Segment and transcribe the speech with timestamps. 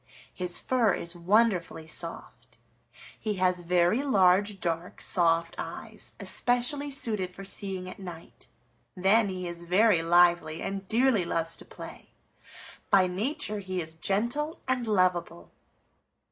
[0.33, 2.57] His fur is wonderfully soft.
[3.19, 8.47] He has very large, dark, soft eyes, especially suited for seeing at night.
[8.95, 12.13] Then, he is very lively and dearly loves to play.
[12.89, 15.51] By nature he is gentle and lovable."